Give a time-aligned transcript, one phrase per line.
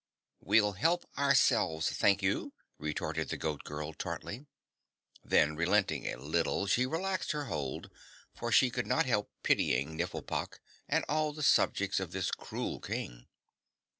[0.39, 4.47] "We'll help ourselves, thank you," retorted the Goat Girl tartly.
[5.23, 7.91] Then relenting a little, she relaxed her hold,
[8.33, 10.59] for she could not help pitying Nifflepok
[10.89, 13.27] and all the subjects of this cruel King.